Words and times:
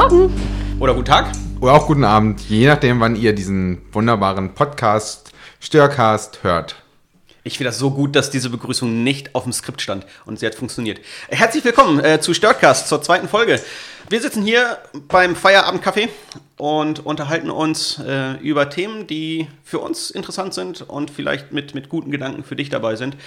Morgen. 0.00 0.32
Oder 0.80 0.94
guten 0.94 1.04
Tag. 1.04 1.30
Oder 1.60 1.74
auch 1.74 1.86
guten 1.86 2.04
Abend, 2.04 2.40
je 2.48 2.66
nachdem, 2.66 3.00
wann 3.00 3.16
ihr 3.16 3.34
diesen 3.34 3.82
wunderbaren 3.92 4.54
Podcast 4.54 5.30
Störcast 5.60 6.42
hört. 6.42 6.76
Ich 7.44 7.58
finde 7.58 7.68
das 7.68 7.78
so 7.78 7.90
gut, 7.90 8.16
dass 8.16 8.30
diese 8.30 8.48
Begrüßung 8.48 9.04
nicht 9.04 9.34
auf 9.34 9.42
dem 9.42 9.52
Skript 9.52 9.82
stand 9.82 10.06
und 10.24 10.38
sie 10.38 10.46
hat 10.46 10.54
funktioniert. 10.54 11.00
Herzlich 11.28 11.62
willkommen 11.66 12.02
äh, 12.02 12.18
zu 12.18 12.32
Störcast, 12.32 12.88
zur 12.88 13.02
zweiten 13.02 13.28
Folge. 13.28 13.60
Wir 14.08 14.22
sitzen 14.22 14.42
hier 14.42 14.78
beim 15.08 15.34
Feierabendcafé 15.34 16.08
und 16.56 17.04
unterhalten 17.04 17.50
uns 17.50 17.98
äh, 17.98 18.38
über 18.38 18.70
Themen, 18.70 19.06
die 19.06 19.48
für 19.64 19.80
uns 19.80 20.10
interessant 20.10 20.54
sind 20.54 20.80
und 20.80 21.10
vielleicht 21.10 21.52
mit, 21.52 21.74
mit 21.74 21.90
guten 21.90 22.10
Gedanken 22.10 22.42
für 22.42 22.56
dich 22.56 22.70
dabei 22.70 22.96
sind. 22.96 23.18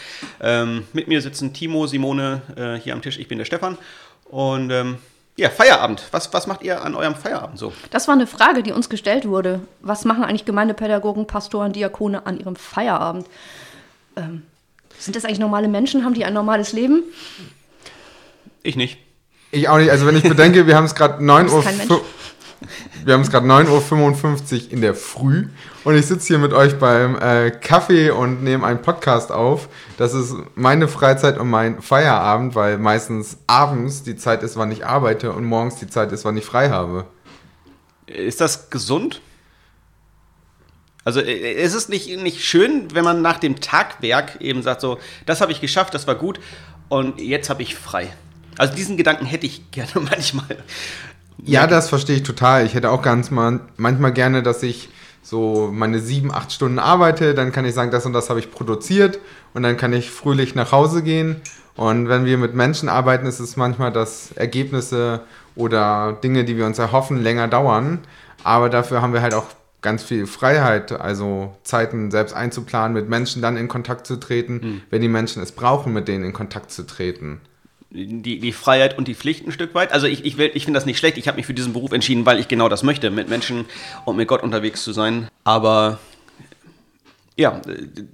Ähm, 0.41 0.87
mit 0.91 1.07
mir 1.07 1.21
sitzen 1.21 1.53
Timo, 1.53 1.85
Simone 1.85 2.41
äh, 2.55 2.81
hier 2.81 2.93
am 2.93 3.03
Tisch, 3.03 3.19
ich 3.19 3.27
bin 3.27 3.37
der 3.37 3.45
Stefan. 3.45 3.77
Und 4.25 4.71
ähm, 4.71 4.97
ja, 5.35 5.49
Feierabend. 5.49 6.03
Was, 6.11 6.33
was 6.33 6.47
macht 6.47 6.61
ihr 6.61 6.83
an 6.83 6.95
eurem 6.95 7.15
Feierabend 7.15 7.57
so? 7.57 7.73
Das 7.89 8.07
war 8.07 8.13
eine 8.13 8.27
Frage, 8.27 8.61
die 8.61 8.71
uns 8.71 8.89
gestellt 8.89 9.27
wurde. 9.27 9.61
Was 9.81 10.05
machen 10.05 10.23
eigentlich 10.23 10.45
Gemeindepädagogen, 10.45 11.25
Pastoren, 11.25 11.73
Diakone 11.73 12.25
an 12.25 12.39
ihrem 12.39 12.55
Feierabend? 12.55 13.27
Ähm, 14.15 14.43
sind 14.99 15.15
das 15.15 15.25
eigentlich 15.25 15.39
normale 15.39 15.67
Menschen? 15.67 16.05
Haben 16.05 16.13
die 16.13 16.23
ein 16.23 16.33
normales 16.33 16.71
Leben? 16.71 17.03
Ich 18.61 18.75
nicht. 18.75 18.99
Ich 19.51 19.67
auch 19.69 19.77
nicht. 19.77 19.89
Also 19.89 20.05
wenn 20.05 20.15
ich 20.15 20.23
bedenke, 20.23 20.67
wir 20.67 20.75
haben 20.75 20.85
es 20.85 20.95
gerade 20.95 21.23
9 21.23 21.49
Uhr. 21.49 21.63
Wir 23.05 23.15
haben 23.15 23.21
es 23.21 23.31
gerade 23.31 23.45
9.55 23.47 24.67
Uhr 24.67 24.71
in 24.71 24.81
der 24.81 24.95
Früh 24.95 25.47
und 25.83 25.95
ich 25.95 26.05
sitze 26.05 26.27
hier 26.27 26.37
mit 26.37 26.53
euch 26.53 26.79
beim 26.79 27.19
äh, 27.19 27.51
Kaffee 27.51 28.11
und 28.11 28.43
nehme 28.43 28.65
einen 28.65 28.81
Podcast 28.81 29.29
auf. 29.29 29.67
Das 29.97 30.13
ist 30.13 30.33
meine 30.55 30.87
Freizeit 30.87 31.37
und 31.37 31.49
mein 31.49 31.81
Feierabend, 31.81 32.55
weil 32.55 32.77
meistens 32.77 33.39
abends 33.45 34.03
die 34.03 34.15
Zeit 34.15 34.41
ist, 34.41 34.55
wann 34.55 34.71
ich 34.71 34.85
arbeite 34.85 35.33
und 35.33 35.43
morgens 35.43 35.75
die 35.75 35.89
Zeit 35.89 36.13
ist, 36.13 36.23
wann 36.23 36.37
ich 36.37 36.45
frei 36.45 36.69
habe. 36.69 37.05
Ist 38.05 38.39
das 38.39 38.69
gesund? 38.69 39.19
Also 41.03 41.19
äh, 41.19 41.61
ist 41.61 41.73
es 41.73 41.89
nicht, 41.89 42.07
nicht 42.21 42.45
schön, 42.45 42.87
wenn 42.93 43.03
man 43.03 43.21
nach 43.21 43.39
dem 43.39 43.59
Tagwerk 43.59 44.39
eben 44.39 44.61
sagt, 44.61 44.79
so, 44.79 44.97
das 45.25 45.41
habe 45.41 45.51
ich 45.51 45.59
geschafft, 45.59 45.93
das 45.93 46.07
war 46.07 46.15
gut 46.15 46.39
und 46.87 47.19
jetzt 47.19 47.49
habe 47.49 47.63
ich 47.63 47.75
frei. 47.75 48.13
Also 48.57 48.75
diesen 48.75 48.97
Gedanken 48.97 49.25
hätte 49.25 49.45
ich 49.45 49.71
gerne 49.71 49.91
manchmal. 49.95 50.57
Ja, 51.37 51.67
das 51.67 51.89
verstehe 51.89 52.17
ich 52.17 52.23
total. 52.23 52.65
Ich 52.65 52.73
hätte 52.73 52.91
auch 52.91 53.01
ganz 53.01 53.31
mal, 53.31 53.61
manchmal 53.77 54.13
gerne, 54.13 54.43
dass 54.43 54.63
ich 54.63 54.89
so 55.21 55.69
meine 55.71 55.99
sieben, 55.99 56.33
acht 56.33 56.51
Stunden 56.51 56.79
arbeite, 56.79 57.33
dann 57.33 57.51
kann 57.51 57.65
ich 57.65 57.73
sagen, 57.73 57.91
das 57.91 58.05
und 58.05 58.13
das 58.13 58.29
habe 58.29 58.39
ich 58.39 58.51
produziert 58.51 59.19
und 59.53 59.63
dann 59.63 59.77
kann 59.77 59.93
ich 59.93 60.11
fröhlich 60.11 60.53
nach 60.53 60.71
Hause 60.71 61.01
gehen. 61.01 61.37
Und 61.75 62.07
wenn 62.07 62.25
wir 62.25 62.37
mit 62.37 62.53
Menschen 62.53 62.89
arbeiten, 62.89 63.25
ist 63.25 63.39
es 63.39 63.55
manchmal, 63.55 63.91
dass 63.91 64.31
Ergebnisse 64.33 65.21
oder 65.55 66.17
Dinge, 66.23 66.43
die 66.43 66.57
wir 66.57 66.65
uns 66.65 66.77
erhoffen, 66.77 67.23
länger 67.23 67.47
dauern. 67.47 67.99
Aber 68.43 68.69
dafür 68.69 69.01
haben 69.01 69.13
wir 69.13 69.21
halt 69.21 69.33
auch 69.33 69.45
ganz 69.81 70.03
viel 70.03 70.27
Freiheit, 70.27 70.91
also 70.91 71.55
Zeiten 71.63 72.11
selbst 72.11 72.33
einzuplanen, 72.33 72.93
mit 72.93 73.09
Menschen 73.09 73.41
dann 73.41 73.57
in 73.57 73.67
Kontakt 73.67 74.05
zu 74.05 74.17
treten, 74.17 74.53
mhm. 74.53 74.81
wenn 74.89 75.01
die 75.01 75.07
Menschen 75.07 75.41
es 75.41 75.51
brauchen, 75.51 75.93
mit 75.93 76.07
denen 76.07 76.23
in 76.25 76.33
Kontakt 76.33 76.71
zu 76.71 76.85
treten 76.85 77.41
die, 77.93 78.39
die 78.39 78.51
Freiheit 78.51 78.97
und 78.97 79.07
die 79.07 79.15
Pflicht 79.15 79.45
ein 79.45 79.51
Stück 79.51 79.75
weit. 79.75 79.91
Also 79.91 80.07
ich, 80.07 80.25
ich, 80.25 80.37
ich 80.37 80.65
finde 80.65 80.77
das 80.77 80.85
nicht 80.85 80.97
schlecht. 80.97 81.17
Ich 81.17 81.27
habe 81.27 81.37
mich 81.37 81.45
für 81.45 81.53
diesen 81.53 81.73
Beruf 81.73 81.91
entschieden, 81.91 82.25
weil 82.25 82.39
ich 82.39 82.47
genau 82.47 82.67
das 82.67 82.83
möchte, 82.83 83.11
mit 83.11 83.29
Menschen 83.29 83.65
und 84.05 84.17
mit 84.17 84.27
Gott 84.27 84.43
unterwegs 84.43 84.83
zu 84.83 84.93
sein. 84.93 85.27
Aber 85.43 85.99
ja, 87.35 87.59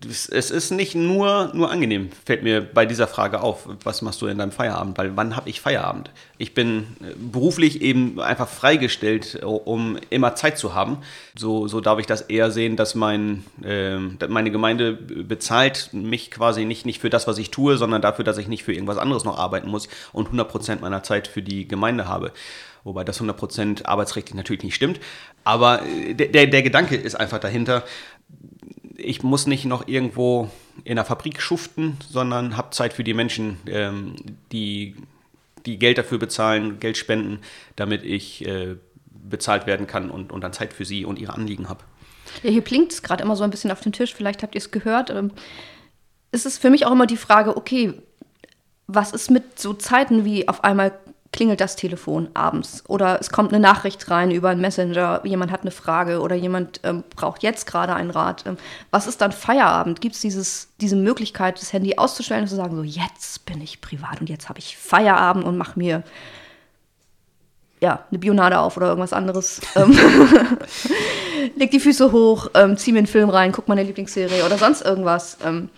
es 0.08 0.30
ist 0.30 0.72
nicht 0.72 0.96
nur, 0.96 1.52
nur 1.54 1.70
angenehm, 1.70 2.10
fällt 2.26 2.42
mir 2.42 2.62
bei 2.62 2.86
dieser 2.86 3.06
Frage 3.06 3.42
auf. 3.42 3.68
Was 3.84 4.02
machst 4.02 4.22
du 4.22 4.28
in 4.28 4.38
deinem 4.38 4.54
Feierabend? 4.54 4.98
Weil 4.98 5.18
wann 5.18 5.36
habe 5.36 5.50
ich 5.50 5.60
Feierabend? 5.60 6.10
Ich 6.38 6.54
bin 6.54 6.96
äh, 7.02 7.14
beruflich 7.18 7.82
eben 7.82 8.22
einfach 8.22 8.48
freigestellt, 8.48 9.44
um 9.44 9.98
immer 10.10 10.36
Zeit 10.36 10.58
zu 10.58 10.74
haben. 10.74 11.00
So, 11.36 11.68
so 11.68 11.82
darf 11.82 12.00
ich 12.00 12.06
das 12.06 12.22
eher 12.22 12.50
sehen, 12.50 12.78
dass 12.78 12.96
mein, 12.96 13.44
äh, 13.62 13.98
meine 13.98 14.52
Gemeinde 14.52 14.94
bezahlt 14.94 15.90
mich 15.92 16.32
quasi 16.32 16.64
nicht, 16.64 16.86
nicht 16.86 17.02
für 17.02 17.10
das, 17.10 17.28
was 17.28 17.38
ich 17.40 17.52
tue, 17.52 17.76
sondern 17.76 18.02
dafür, 18.02 18.24
dass 18.24 18.38
ich 18.38 18.48
nicht 18.48 18.64
für 18.64 18.74
irgendwas 18.74 18.98
anderes 18.98 19.26
noch 19.26 19.38
arbeiten 19.38 19.70
muss 19.70 19.90
und 20.14 20.30
100% 20.30 20.80
meiner 20.80 21.04
Zeit 21.04 21.28
für 21.28 21.42
die 21.42 21.68
Gemeinde 21.68 22.08
habe 22.08 22.32
wobei 22.86 23.04
das 23.04 23.22
100% 23.22 23.86
arbeitsrechtlich 23.86 24.36
natürlich 24.36 24.64
nicht 24.64 24.76
stimmt. 24.76 25.02
Aber 25.44 25.82
äh, 25.86 26.14
der, 26.14 26.48
der 26.48 26.64
Gedanke 26.64 26.96
ist 26.96 27.16
einfach 27.16 27.40
dahinter, 27.40 27.84
ich 29.00 29.24
muss 29.24 29.48
nicht 29.48 29.66
noch 29.66 29.88
irgendwo 29.88 30.50
in 30.84 30.96
der 30.96 31.06
Fabrik 31.06 31.42
schuften, 31.42 31.98
sondern 32.10 32.58
habe 32.58 32.72
Zeit 32.72 32.94
für 32.94 33.04
die 33.04 33.14
Menschen, 33.14 33.58
ähm, 33.68 34.16
die, 34.52 34.96
die 35.66 35.78
Geld 35.78 35.98
dafür 35.98 36.20
bezahlen, 36.20 36.80
Geld 36.80 36.98
spenden, 36.98 37.40
damit 37.76 38.04
ich 38.04 38.46
äh, 38.46 38.76
bezahlt 39.06 39.68
werden 39.68 39.88
kann 39.88 40.10
und, 40.10 40.32
und 40.32 40.42
dann 40.42 40.54
Zeit 40.54 40.74
für 40.74 40.86
sie 40.86 41.06
und 41.06 41.20
ihre 41.20 41.34
Anliegen 41.34 41.70
habe. 41.70 41.84
Ja, 42.44 42.52
hier 42.52 42.62
blinkt 42.62 42.92
es 42.92 43.04
gerade 43.04 43.24
immer 43.24 43.36
so 43.36 43.44
ein 43.44 43.50
bisschen 43.50 43.72
auf 43.72 43.82
den 43.82 43.92
Tisch, 43.92 44.14
vielleicht 44.14 44.44
habt 44.44 44.56
ihr 44.56 44.60
es 44.60 44.72
gehört. 44.72 45.10
Ähm, 45.10 45.32
es 46.32 46.46
ist 46.46 46.60
für 46.60 46.70
mich 46.70 46.86
auch 46.86 46.92
immer 46.92 47.08
die 47.08 47.18
Frage, 47.18 47.58
okay, 47.58 47.94
was 48.88 49.12
ist 49.12 49.30
mit 49.30 49.60
so 49.60 49.74
Zeiten 49.74 50.26
wie 50.26 50.48
auf 50.48 50.64
einmal 50.64 50.98
klingelt 51.32 51.62
das 51.62 51.76
Telefon 51.76 52.30
abends 52.34 52.84
oder 52.88 53.20
es 53.22 53.30
kommt 53.30 53.54
eine 53.54 53.62
Nachricht 53.62 54.10
rein 54.10 54.32
über 54.32 54.50
einen 54.50 54.62
Messenger, 54.62 55.22
jemand 55.24 55.52
hat 55.52 55.62
eine 55.62 55.72
Frage 55.72 56.22
oder 56.22 56.36
jemand 56.36 56.80
ähm, 56.84 57.04
braucht 57.16 57.44
jetzt 57.44 57.68
gerade 57.68 57.94
einen 57.94 58.10
Rat. 58.10 58.46
Ähm, 58.48 58.58
was 58.90 59.06
ist 59.06 59.22
dann 59.22 59.32
Feierabend? 59.32 60.02
Gibt 60.02 60.16
es 60.16 60.22
diese 60.80 60.96
Möglichkeit, 60.96 61.62
das 61.62 61.72
Handy 61.72 61.98
auszustellen 61.98 62.44
und 62.44 62.48
zu 62.48 62.56
sagen, 62.56 62.76
so 62.76 62.84
jetzt 62.84 63.46
bin 63.46 63.62
ich 63.62 63.80
privat 63.80 64.22
und 64.22 64.30
jetzt 64.30 64.50
habe 64.50 64.60
ich 64.60 64.76
Feierabend 64.76 65.46
und 65.46 65.58
mache 65.58 65.78
mir 65.78 66.04
ja, 67.82 68.06
eine 68.10 68.20
Bionade 68.20 68.60
auf 68.60 68.76
oder 68.78 68.88
irgendwas 68.88 69.14
anderes. 69.14 69.62
Ähm, 69.76 69.98
leg 71.56 71.72
die 71.72 71.80
Füße 71.80 72.12
hoch, 72.12 72.50
ähm, 72.56 72.78
zieh 72.78 72.92
mir 72.92 73.00
einen 73.00 73.08
Film 73.08 73.30
rein, 73.30 73.52
guck 73.52 73.68
meine 73.68 73.84
Lieblingsserie 73.84 74.46
oder 74.46 74.58
sonst 74.58 74.82
irgendwas. 74.82 75.38
Ähm, 75.44 75.70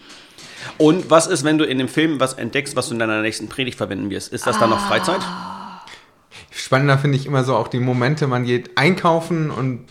und 0.77 1.09
was 1.09 1.27
ist, 1.27 1.43
wenn 1.43 1.57
du 1.57 1.65
in 1.65 1.77
dem 1.77 1.87
Film 1.87 2.19
was 2.19 2.33
entdeckst, 2.33 2.75
was 2.75 2.87
du 2.87 2.93
in 2.93 2.99
deiner 2.99 3.21
nächsten 3.21 3.47
Predigt 3.47 3.77
verwenden 3.77 4.09
wirst? 4.09 4.31
Ist 4.33 4.47
das 4.47 4.59
dann 4.59 4.69
noch 4.69 4.79
Freizeit? 4.87 5.21
Spannender 6.51 6.97
finde 6.97 7.17
ich 7.17 7.25
immer 7.25 7.43
so 7.43 7.55
auch 7.55 7.67
die 7.67 7.79
Momente, 7.79 8.27
man 8.27 8.45
geht 8.45 8.77
einkaufen 8.77 9.51
und 9.51 9.85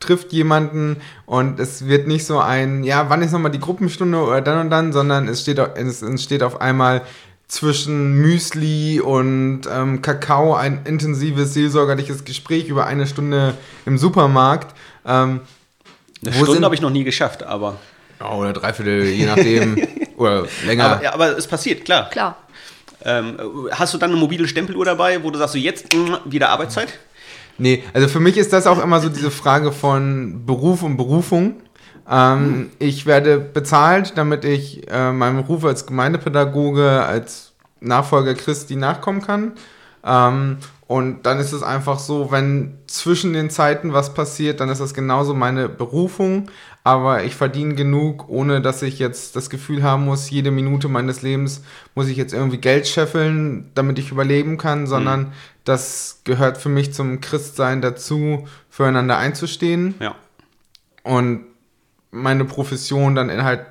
trifft 0.00 0.32
jemanden 0.32 0.96
und 1.26 1.60
es 1.60 1.86
wird 1.86 2.06
nicht 2.06 2.26
so 2.26 2.38
ein, 2.38 2.84
ja, 2.84 3.08
wann 3.08 3.22
ist 3.22 3.32
nochmal 3.32 3.52
die 3.52 3.60
Gruppenstunde 3.60 4.18
oder 4.18 4.40
dann 4.40 4.58
und 4.62 4.70
dann, 4.70 4.92
sondern 4.92 5.28
es 5.28 5.42
steht, 5.42 5.58
es 5.58 6.02
entsteht 6.02 6.42
auf 6.42 6.60
einmal 6.60 7.02
zwischen 7.46 8.14
Müsli 8.14 9.00
und 9.00 9.62
ähm, 9.70 10.00
Kakao 10.02 10.54
ein 10.54 10.80
intensives 10.84 11.54
seelsorgerliches 11.54 12.24
Gespräch 12.24 12.68
über 12.68 12.86
eine 12.86 13.06
Stunde 13.06 13.54
im 13.84 13.98
Supermarkt. 13.98 14.74
Ähm, 15.06 15.40
eine 16.24 16.34
Stunde 16.34 16.64
habe 16.64 16.74
ich 16.74 16.80
noch 16.80 16.90
nie 16.90 17.04
geschafft, 17.04 17.42
aber. 17.42 17.76
Ja, 18.20 18.32
oder 18.32 18.52
dreiviertel, 18.52 19.04
je 19.04 19.26
nachdem. 19.26 19.76
oder 20.16 20.46
länger. 20.66 20.84
Aber, 20.84 21.02
ja, 21.02 21.14
aber 21.14 21.36
es 21.36 21.46
passiert, 21.46 21.84
klar. 21.84 22.10
Klar. 22.10 22.36
Ähm, 23.04 23.36
hast 23.72 23.94
du 23.94 23.98
dann 23.98 24.10
eine 24.10 24.20
mobile 24.20 24.46
Stempeluhr 24.46 24.84
dabei, 24.84 25.22
wo 25.22 25.30
du 25.30 25.38
sagst, 25.38 25.54
so 25.54 25.58
jetzt 25.58 25.94
mh, 25.94 26.20
wieder 26.24 26.50
Arbeitszeit? 26.50 26.98
Nee, 27.58 27.82
also 27.92 28.08
für 28.08 28.20
mich 28.20 28.36
ist 28.36 28.52
das 28.52 28.66
auch 28.66 28.82
immer 28.82 29.00
so 29.00 29.08
diese 29.08 29.30
Frage 29.30 29.72
von 29.72 30.46
Beruf 30.46 30.82
und 30.82 30.96
Berufung. 30.96 31.62
Ähm, 32.08 32.44
mhm. 32.44 32.70
Ich 32.78 33.06
werde 33.06 33.38
bezahlt, 33.38 34.14
damit 34.16 34.44
ich 34.44 34.90
äh, 34.90 35.12
meinem 35.12 35.40
Ruf 35.40 35.64
als 35.64 35.86
Gemeindepädagoge, 35.86 37.02
als 37.04 37.52
Nachfolger 37.80 38.34
Christi 38.34 38.76
nachkommen 38.76 39.22
kann. 39.22 39.52
Ähm, 40.04 40.58
und 40.86 41.24
dann 41.24 41.38
ist 41.38 41.52
es 41.52 41.62
einfach 41.62 41.98
so, 41.98 42.30
wenn 42.30 42.76
zwischen 42.86 43.32
den 43.32 43.48
Zeiten 43.48 43.94
was 43.94 44.12
passiert, 44.12 44.60
dann 44.60 44.68
ist 44.68 44.80
das 44.80 44.92
genauso 44.92 45.32
meine 45.32 45.68
Berufung. 45.68 46.50
Aber 46.84 47.24
ich 47.24 47.34
verdiene 47.36 47.74
genug, 47.74 48.28
ohne 48.28 48.60
dass 48.60 48.82
ich 48.82 48.98
jetzt 48.98 49.36
das 49.36 49.48
Gefühl 49.48 49.82
haben 49.82 50.04
muss, 50.04 50.30
jede 50.30 50.50
Minute 50.50 50.88
meines 50.88 51.22
Lebens 51.22 51.62
muss 51.94 52.08
ich 52.08 52.16
jetzt 52.16 52.34
irgendwie 52.34 52.58
Geld 52.58 52.88
scheffeln, 52.88 53.70
damit 53.74 53.98
ich 53.98 54.10
überleben 54.10 54.58
kann, 54.58 54.86
sondern 54.86 55.20
mhm. 55.20 55.32
das 55.64 56.20
gehört 56.24 56.58
für 56.58 56.68
mich 56.68 56.92
zum 56.92 57.20
Christsein 57.20 57.80
dazu, 57.80 58.48
füreinander 58.68 59.16
einzustehen. 59.16 59.94
Ja. 60.00 60.16
Und 61.04 61.46
meine 62.10 62.44
Profession 62.44 63.14
dann 63.14 63.30
in 63.30 63.44
halt 63.44 63.64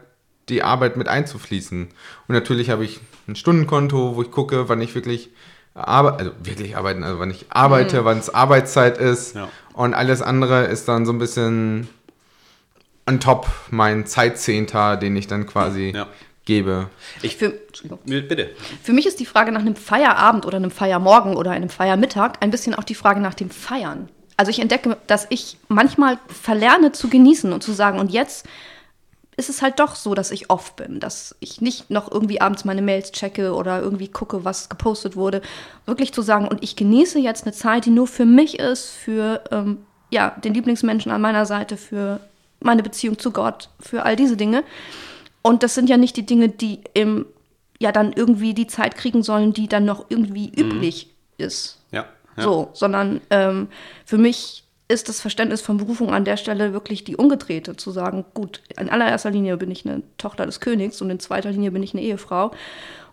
die 0.50 0.64
Arbeit 0.64 0.98
mit 0.98 1.08
einzufließen. 1.08 1.84
Und 2.28 2.34
natürlich 2.34 2.70
habe 2.70 2.84
ich 2.84 3.00
ein 3.28 3.36
Stundenkonto, 3.36 4.16
wo 4.16 4.22
ich 4.22 4.32
gucke, 4.32 4.70
wann 4.70 4.82
ich 4.82 4.96
wirklich 4.96 5.30
Arbe 5.74 6.14
also 6.20 6.32
wirklich 6.44 6.76
arbeiten, 6.76 7.04
also 7.04 7.20
wann 7.20 7.32
ich 7.32 7.46
arbeite, 7.50 8.02
mhm. 8.02 8.06
wann 8.06 8.18
es 8.20 8.34
Arbeitszeit 8.34 8.98
ist 8.98 9.36
ja. 9.36 9.50
und 9.74 9.94
alles 9.94 10.22
andere 10.22 10.66
ist 10.66 10.88
dann 10.88 11.06
so 11.06 11.14
ein 11.14 11.20
bisschen 11.20 11.88
on 13.08 13.20
top 13.20 13.48
mein 13.70 14.06
Zeitzehnter, 14.06 14.98
den 14.98 15.16
ich 15.16 15.28
dann 15.28 15.46
quasi 15.46 15.94
ja. 15.96 16.08
gebe. 16.46 16.90
Ich 17.22 17.38
für, 17.38 17.54
bitte. 18.06 18.52
Für 18.84 18.94
mich 18.94 19.06
ist 19.06 19.20
die 19.20 19.26
Frage 19.26 19.52
nach 19.52 19.62
einem 19.62 19.76
Feierabend 19.76 20.46
oder 20.46 20.58
einem 20.58 20.72
Feiermorgen 20.72 21.36
oder 21.36 21.52
einem 21.52 21.70
Feiermittag 21.70 22.34
ein 22.42 22.52
bisschen 22.52 22.76
auch 22.76 22.84
die 22.84 22.96
Frage 22.96 23.22
nach 23.22 23.34
dem 23.34 23.50
Feiern. 23.50 24.10
Also 24.38 24.50
ich 24.50 24.60
entdecke, 24.60 24.98
dass 25.08 25.28
ich 25.30 25.58
manchmal 25.68 26.18
verlerne 26.28 26.92
zu 26.92 27.10
genießen 27.10 27.54
und 27.54 27.64
zu 27.64 27.74
sagen, 27.74 28.00
und 28.00 28.12
jetzt 28.12 28.46
ist 29.38 29.50
es 29.50 29.62
halt 29.62 29.80
doch 29.80 29.96
so, 29.96 30.14
dass 30.14 30.32
ich 30.32 30.50
off 30.50 30.76
bin, 30.76 31.00
dass 31.00 31.36
ich 31.40 31.62
nicht 31.62 31.90
noch 31.90 32.12
irgendwie 32.12 32.42
abends 32.42 32.66
meine 32.66 32.82
Mails 32.82 33.12
checke 33.12 33.54
oder 33.54 33.82
irgendwie 33.82 34.10
gucke, 34.10 34.44
was 34.44 34.70
gepostet 34.70 35.16
wurde. 35.16 35.42
Wirklich 35.86 36.14
zu 36.14 36.22
sagen, 36.22 36.48
und 36.48 36.64
ich 36.64 36.76
genieße 36.76 37.20
jetzt 37.20 37.46
eine 37.46 37.54
Zeit, 37.54 37.86
die 37.86 37.92
nur 37.92 38.08
für 38.08 38.26
mich 38.26 38.60
ist, 38.60 38.90
für 38.90 39.42
ähm, 39.52 39.80
ja, 40.10 40.32
den 40.44 40.54
Lieblingsmenschen 40.54 41.12
an 41.12 41.22
meiner 41.22 41.46
Seite, 41.46 41.78
für 41.78 42.20
meine 42.60 42.84
Beziehung 42.84 43.18
zu 43.18 43.32
Gott, 43.32 43.70
für 43.80 44.04
all 44.04 44.16
diese 44.16 44.36
Dinge. 44.38 44.64
Und 45.42 45.64
das 45.64 45.74
sind 45.74 45.90
ja 45.90 45.98
nicht 45.98 46.18
die 46.18 46.26
Dinge, 46.26 46.50
die 46.50 46.82
im, 46.94 47.26
ja 47.80 47.92
dann 47.92 48.14
irgendwie 48.14 48.54
die 48.54 48.68
Zeit 48.68 48.96
kriegen 48.96 49.24
sollen, 49.24 49.54
die 49.54 49.68
dann 49.68 49.86
noch 49.86 50.06
irgendwie 50.10 50.48
mhm. 50.48 50.72
üblich 50.72 51.10
ist. 51.38 51.80
Ja. 51.92 52.06
ja. 52.38 52.44
So, 52.44 52.70
sondern 52.74 53.22
ähm, 53.30 53.70
für 54.06 54.18
mich 54.18 54.66
ist 54.92 55.10
das 55.10 55.22
Verständnis 55.22 55.62
von 55.62 55.78
Berufung 55.78 56.14
an 56.14 56.26
der 56.26 56.38
Stelle 56.38 56.74
wirklich 56.74 57.04
die 57.04 57.16
umgedrehte, 57.16 57.76
zu 57.76 57.92
sagen, 57.92 58.26
gut, 58.34 58.62
in 58.80 58.90
allererster 58.90 59.32
Linie 59.32 59.58
bin 59.58 59.72
ich 59.72 59.86
eine 59.86 60.04
Tochter 60.18 60.46
des 60.46 60.60
Königs 60.60 61.02
und 61.02 61.10
in 61.10 61.20
zweiter 61.20 61.52
Linie 61.52 61.72
bin 61.72 61.84
ich 61.84 61.94
eine 61.94 62.04
Ehefrau 62.04 62.52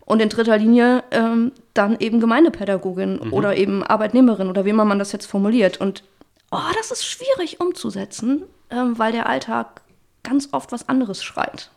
und 0.08 0.20
in 0.20 0.30
dritter 0.30 0.56
Linie 0.56 1.04
ähm, 1.10 1.52
dann 1.74 1.98
eben 2.00 2.18
Gemeindepädagogin 2.20 3.20
mhm. 3.22 3.32
oder 3.32 3.56
eben 3.56 3.82
Arbeitnehmerin 3.82 4.48
oder 4.48 4.64
wie 4.64 4.70
immer 4.70 4.86
man 4.86 4.98
das 4.98 5.12
jetzt 5.12 5.26
formuliert. 5.26 5.80
Und 5.80 6.02
oh, 6.50 6.58
das 6.76 6.90
ist 6.90 7.04
schwierig 7.04 7.60
umzusetzen, 7.60 8.42
ähm, 8.70 8.98
weil 8.98 9.12
der 9.12 9.28
Alltag 9.28 9.82
ganz 10.22 10.48
oft 10.52 10.72
was 10.72 10.88
anderes 10.88 11.22
schreit. 11.22 11.70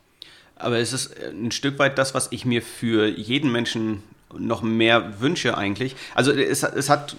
Aber 0.56 0.78
es 0.78 0.94
ist 0.94 1.14
ein 1.20 1.52
Stück 1.52 1.78
weit 1.80 1.98
das, 1.98 2.14
was 2.14 2.28
ich 2.32 2.46
mir 2.46 2.62
für 2.62 3.08
jeden 3.08 3.52
Menschen 3.52 4.04
noch 4.38 4.62
mehr 4.62 5.20
wünsche 5.20 5.58
eigentlich. 5.58 5.96
Also 6.16 6.32
es, 6.32 6.64
es 6.64 6.90
hat 6.90 7.16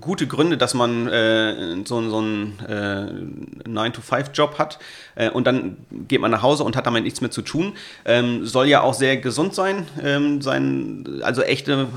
gute 0.00 0.26
Gründe, 0.26 0.56
dass 0.56 0.74
man 0.74 1.08
äh, 1.08 1.76
so, 1.84 2.08
so 2.08 2.18
einen 2.18 2.58
äh, 2.66 3.68
9-to-5-Job 3.68 4.58
hat 4.58 4.78
äh, 5.14 5.30
und 5.30 5.46
dann 5.46 5.76
geht 6.08 6.20
man 6.20 6.30
nach 6.30 6.42
Hause 6.42 6.64
und 6.64 6.76
hat 6.76 6.86
damit 6.86 7.04
nichts 7.04 7.20
mehr 7.20 7.30
zu 7.30 7.42
tun. 7.42 7.74
Ähm, 8.04 8.46
soll 8.46 8.66
ja 8.66 8.82
auch 8.82 8.94
sehr 8.94 9.16
gesund 9.16 9.54
sein, 9.54 9.86
ähm, 10.02 10.42
sein, 10.42 11.20
also 11.22 11.42
echte 11.42 11.88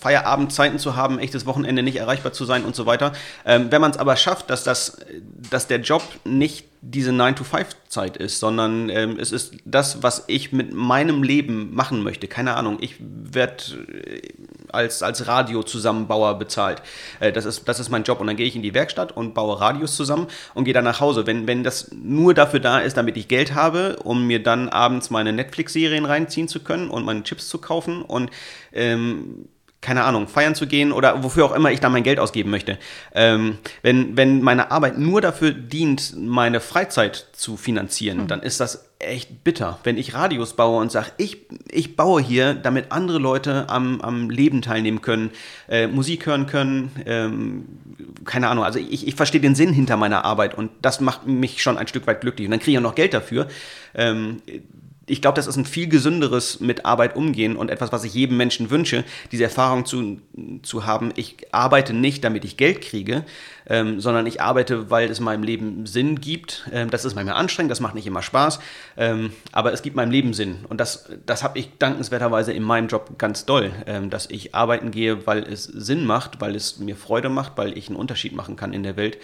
Feierabendzeiten 0.00 0.78
zu 0.78 0.96
haben, 0.96 1.18
echtes 1.18 1.46
Wochenende 1.46 1.82
nicht 1.82 1.96
erreichbar 1.96 2.32
zu 2.32 2.44
sein 2.44 2.64
und 2.64 2.74
so 2.74 2.86
weiter. 2.86 3.12
Ähm, 3.44 3.68
wenn 3.70 3.80
man 3.80 3.90
es 3.90 3.96
aber 3.96 4.16
schafft, 4.16 4.50
dass, 4.50 4.64
das, 4.64 4.98
dass 5.50 5.66
der 5.66 5.80
Job 5.80 6.02
nicht 6.24 6.66
diese 6.86 7.12
9-to-5-Zeit 7.12 8.16
ist, 8.18 8.40
sondern 8.40 8.90
ähm, 8.90 9.18
es 9.18 9.32
ist 9.32 9.54
das, 9.64 10.02
was 10.02 10.24
ich 10.26 10.52
mit 10.52 10.74
meinem 10.74 11.22
Leben 11.22 11.74
machen 11.74 12.02
möchte. 12.02 12.28
Keine 12.28 12.54
Ahnung, 12.56 12.78
ich 12.80 12.96
werde 13.00 13.64
äh, 14.04 14.20
als, 14.70 15.02
als 15.02 15.26
Radiozusammenbauer 15.26 16.38
bezahlt. 16.38 16.82
Äh, 17.20 17.32
das, 17.32 17.46
ist, 17.46 17.66
das 17.68 17.80
ist 17.80 17.88
mein 17.88 18.04
Job. 18.04 18.20
Und 18.20 18.26
dann 18.26 18.36
gehe 18.36 18.46
ich 18.46 18.56
in 18.56 18.62
die 18.62 18.74
Werkstatt 18.74 19.16
und 19.16 19.32
baue 19.32 19.60
Radios 19.60 19.96
zusammen 19.96 20.26
und 20.52 20.64
gehe 20.64 20.74
dann 20.74 20.84
nach 20.84 21.00
Hause. 21.00 21.26
Wenn, 21.26 21.46
wenn 21.46 21.64
das 21.64 21.90
nur 21.92 22.34
dafür 22.34 22.60
da 22.60 22.80
ist, 22.80 22.96
damit 22.96 23.16
ich 23.16 23.28
Geld 23.28 23.54
habe, 23.54 23.96
um 24.04 24.26
mir 24.26 24.42
dann 24.42 24.68
abends 24.68 25.08
meine 25.10 25.32
Netflix-Serien 25.32 26.04
reinziehen 26.04 26.48
zu 26.48 26.60
können 26.60 26.90
und 26.90 27.04
meine 27.04 27.22
Chips 27.22 27.48
zu 27.48 27.58
kaufen 27.58 28.02
und 28.02 28.30
ähm, 28.72 29.48
keine 29.84 30.04
Ahnung, 30.04 30.28
feiern 30.28 30.54
zu 30.54 30.66
gehen 30.66 30.92
oder 30.92 31.22
wofür 31.22 31.44
auch 31.44 31.52
immer 31.52 31.70
ich 31.70 31.78
da 31.78 31.90
mein 31.90 32.02
Geld 32.02 32.18
ausgeben 32.18 32.50
möchte. 32.50 32.78
Ähm, 33.14 33.58
wenn, 33.82 34.16
wenn 34.16 34.40
meine 34.40 34.70
Arbeit 34.70 34.98
nur 34.98 35.20
dafür 35.20 35.52
dient, 35.52 36.14
meine 36.16 36.60
Freizeit 36.60 37.26
zu 37.32 37.58
finanzieren, 37.58 38.22
mhm. 38.22 38.26
dann 38.26 38.40
ist 38.40 38.60
das 38.60 38.88
echt 38.98 39.44
bitter. 39.44 39.78
Wenn 39.84 39.98
ich 39.98 40.14
Radios 40.14 40.54
baue 40.54 40.80
und 40.80 40.90
sage, 40.90 41.12
ich, 41.18 41.46
ich 41.70 41.96
baue 41.96 42.22
hier, 42.22 42.54
damit 42.54 42.92
andere 42.92 43.18
Leute 43.18 43.68
am, 43.68 44.00
am 44.00 44.30
Leben 44.30 44.62
teilnehmen 44.62 45.02
können, 45.02 45.30
äh, 45.68 45.86
Musik 45.86 46.24
hören 46.24 46.46
können, 46.46 46.90
ähm, 47.04 47.66
keine 48.24 48.48
Ahnung, 48.48 48.64
also 48.64 48.78
ich, 48.78 49.06
ich 49.06 49.14
verstehe 49.14 49.42
den 49.42 49.54
Sinn 49.54 49.74
hinter 49.74 49.98
meiner 49.98 50.24
Arbeit 50.24 50.56
und 50.56 50.70
das 50.80 51.00
macht 51.00 51.26
mich 51.26 51.62
schon 51.62 51.76
ein 51.76 51.88
Stück 51.88 52.06
weit 52.06 52.22
glücklich. 52.22 52.46
Und 52.46 52.52
dann 52.52 52.60
kriege 52.60 52.72
ich 52.72 52.78
auch 52.78 52.88
noch 52.88 52.94
Geld 52.94 53.12
dafür. 53.12 53.48
Ähm, 53.94 54.40
ich 55.06 55.20
glaube, 55.20 55.36
das 55.36 55.46
ist 55.46 55.56
ein 55.56 55.64
viel 55.64 55.88
gesünderes 55.88 56.60
mit 56.60 56.86
Arbeit 56.86 57.16
umgehen 57.16 57.56
und 57.56 57.70
etwas, 57.70 57.92
was 57.92 58.04
ich 58.04 58.14
jedem 58.14 58.36
Menschen 58.36 58.70
wünsche, 58.70 59.04
diese 59.32 59.44
Erfahrung 59.44 59.84
zu, 59.84 60.18
zu 60.62 60.86
haben. 60.86 61.12
Ich 61.16 61.36
arbeite 61.52 61.92
nicht, 61.92 62.24
damit 62.24 62.44
ich 62.44 62.56
Geld 62.56 62.80
kriege, 62.80 63.24
ähm, 63.66 64.00
sondern 64.00 64.26
ich 64.26 64.40
arbeite, 64.40 64.90
weil 64.90 65.10
es 65.10 65.20
meinem 65.20 65.42
Leben 65.42 65.86
Sinn 65.86 66.20
gibt. 66.20 66.68
Ähm, 66.72 66.90
das 66.90 67.04
ist 67.04 67.14
manchmal 67.14 67.36
anstrengend, 67.36 67.70
das 67.70 67.80
macht 67.80 67.94
nicht 67.94 68.06
immer 68.06 68.22
Spaß, 68.22 68.60
ähm, 68.96 69.32
aber 69.52 69.72
es 69.72 69.82
gibt 69.82 69.96
meinem 69.96 70.10
Leben 70.10 70.32
Sinn. 70.32 70.64
Und 70.68 70.80
das, 70.80 71.08
das 71.26 71.42
habe 71.42 71.58
ich 71.58 71.76
dankenswerterweise 71.78 72.52
in 72.52 72.62
meinem 72.62 72.88
Job 72.88 73.18
ganz 73.18 73.44
doll, 73.44 73.72
ähm, 73.86 74.10
dass 74.10 74.30
ich 74.30 74.54
arbeiten 74.54 74.90
gehe, 74.90 75.26
weil 75.26 75.42
es 75.42 75.64
Sinn 75.64 76.06
macht, 76.06 76.40
weil 76.40 76.54
es 76.54 76.78
mir 76.78 76.96
Freude 76.96 77.28
macht, 77.28 77.52
weil 77.56 77.76
ich 77.76 77.88
einen 77.88 77.96
Unterschied 77.96 78.34
machen 78.34 78.56
kann 78.56 78.72
in 78.72 78.82
der 78.82 78.96
Welt. 78.96 79.18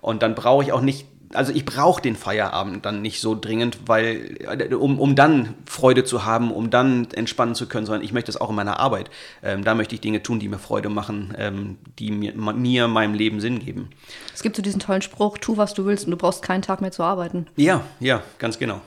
Und 0.00 0.22
dann 0.22 0.34
brauche 0.34 0.64
ich 0.64 0.72
auch 0.72 0.80
nicht 0.80 1.06
also 1.34 1.52
ich 1.52 1.64
brauche 1.64 2.02
den 2.02 2.16
Feierabend 2.16 2.84
dann 2.84 3.02
nicht 3.02 3.20
so 3.20 3.34
dringend, 3.38 3.78
weil, 3.86 4.38
um, 4.78 4.98
um 4.98 5.14
dann 5.14 5.54
Freude 5.66 6.04
zu 6.04 6.24
haben, 6.24 6.52
um 6.52 6.70
dann 6.70 7.08
entspannen 7.12 7.54
zu 7.54 7.66
können, 7.68 7.86
sondern 7.86 8.02
ich 8.02 8.12
möchte 8.12 8.30
es 8.30 8.40
auch 8.40 8.50
in 8.50 8.56
meiner 8.56 8.78
Arbeit. 8.80 9.10
Ähm, 9.42 9.64
da 9.64 9.74
möchte 9.74 9.94
ich 9.94 10.00
Dinge 10.00 10.22
tun, 10.22 10.40
die 10.40 10.48
mir 10.48 10.58
Freude 10.58 10.88
machen, 10.88 11.34
ähm, 11.38 11.78
die 11.98 12.10
mir, 12.10 12.34
mir, 12.34 12.88
meinem 12.88 13.14
Leben 13.14 13.40
Sinn 13.40 13.60
geben. 13.60 13.90
Es 14.34 14.42
gibt 14.42 14.56
so 14.56 14.62
diesen 14.62 14.80
tollen 14.80 15.02
Spruch, 15.02 15.38
tu, 15.38 15.56
was 15.56 15.74
du 15.74 15.84
willst 15.86 16.04
und 16.04 16.10
du 16.10 16.16
brauchst 16.16 16.42
keinen 16.42 16.62
Tag 16.62 16.80
mehr 16.80 16.92
zu 16.92 17.02
arbeiten. 17.02 17.46
Ja, 17.56 17.82
ja, 18.00 18.22
ganz 18.38 18.58
genau. 18.58 18.80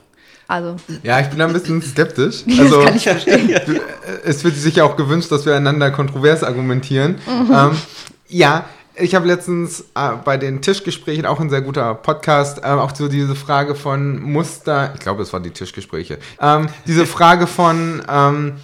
Also. 0.48 0.76
Ja, 1.02 1.20
ich 1.20 1.26
bin 1.28 1.38
da 1.38 1.46
ein 1.46 1.52
bisschen 1.52 1.82
skeptisch. 1.82 2.44
Also, 2.58 2.76
das 2.76 2.84
kann 2.84 2.96
ich 2.96 3.02
verstehen. 3.02 3.50
Es 4.24 4.44
wird 4.44 4.54
sich 4.54 4.76
ja 4.76 4.84
auch 4.84 4.96
gewünscht, 4.96 5.30
dass 5.32 5.46
wir 5.46 5.54
einander 5.54 5.90
kontrovers 5.90 6.44
argumentieren. 6.44 7.16
Mhm. 7.26 7.52
Ähm, 7.52 7.76
ja, 8.28 8.64
ich 8.98 9.14
habe 9.14 9.26
letztens 9.26 9.80
äh, 9.94 10.12
bei 10.24 10.36
den 10.36 10.62
Tischgesprächen, 10.62 11.26
auch 11.26 11.40
ein 11.40 11.50
sehr 11.50 11.62
guter 11.62 11.94
Podcast, 11.94 12.58
äh, 12.58 12.68
auch 12.68 12.94
so 12.94 13.08
diese 13.08 13.34
Frage 13.34 13.74
von 13.74 14.20
Muster, 14.20 14.92
ich 14.94 15.00
glaube, 15.00 15.22
es 15.22 15.32
waren 15.32 15.42
die 15.42 15.50
Tischgespräche, 15.50 16.18
ähm, 16.40 16.68
diese 16.86 17.06
Frage 17.06 17.46
von, 17.46 18.02
ähm, 18.08 18.54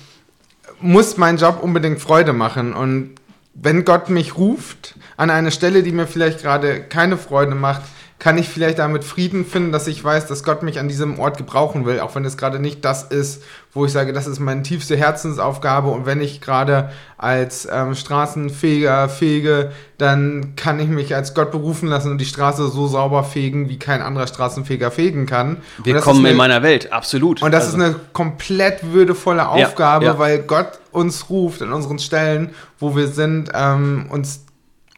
muss 0.81 1.17
mein 1.17 1.37
Job 1.37 1.63
unbedingt 1.63 2.01
Freude 2.01 2.33
machen? 2.33 2.73
Und 2.73 3.15
wenn 3.55 3.85
Gott 3.85 4.09
mich 4.09 4.37
ruft 4.37 4.97
an 5.17 5.31
eine 5.31 5.51
Stelle, 5.51 5.83
die 5.83 5.93
mir 5.93 6.07
vielleicht 6.07 6.43
gerade 6.43 6.83
keine 6.83 7.17
Freude 7.17 7.55
macht, 7.55 7.83
kann 8.23 8.39
ich 8.39 8.49
vielleicht 8.49 8.79
damit 8.79 9.03
Frieden 9.03 9.45
finden, 9.45 9.73
dass 9.73 9.89
ich 9.89 10.05
weiß, 10.05 10.29
dass 10.29 10.45
Gott 10.45 10.63
mich 10.63 10.79
an 10.79 10.87
diesem 10.87 11.19
Ort 11.19 11.39
gebrauchen 11.39 11.87
will, 11.87 11.99
auch 11.99 12.15
wenn 12.15 12.25
es 12.25 12.37
gerade 12.37 12.61
nicht 12.61 12.85
das 12.85 13.03
ist, 13.03 13.43
wo 13.73 13.85
ich 13.85 13.91
sage, 13.91 14.13
das 14.13 14.29
ist 14.29 14.39
meine 14.39 14.63
tiefste 14.63 14.97
Herzensaufgabe 14.97 15.89
und 15.89 16.07
wenn 16.07 16.21
ich 16.21 16.41
gerade 16.41 16.93
als 17.19 17.67
ähm, 17.69 17.97
Straßenfeger 17.97 19.09
fege, 19.09 19.73
dann 19.99 20.55
kann 20.55 20.79
ich 20.79 20.87
mich 20.87 21.17
als 21.17 21.35
Gott 21.35 21.51
berufen 21.51 21.89
lassen 21.89 22.13
und 22.13 22.19
die 22.19 22.25
Straße 22.25 22.69
so 22.69 22.87
sauber 22.87 23.25
fegen, 23.25 23.69
wie 23.69 23.81
kein 23.81 24.01
anderer 24.01 24.29
Straßenfeger 24.29 24.93
fegen 24.93 25.27
kann. 25.27 25.57
Willkommen 25.83 26.21
eine, 26.21 26.31
in 26.31 26.37
meiner 26.37 26.63
Welt, 26.63 26.93
absolut. 26.93 27.43
Und 27.43 27.51
das 27.51 27.65
also. 27.65 27.79
ist 27.79 27.83
eine 27.83 27.97
komplett 28.13 28.93
würdevolle 28.93 29.49
Aufgabe, 29.49 30.05
ja, 30.05 30.13
ja. 30.13 30.19
weil 30.21 30.39
Gott 30.43 30.79
uns 30.93 31.29
ruft 31.29 31.61
an 31.61 31.73
unseren 31.73 31.99
Stellen, 31.99 32.51
wo 32.79 32.95
wir 32.95 33.09
sind, 33.09 33.51
ähm, 33.53 34.07
uns 34.11 34.45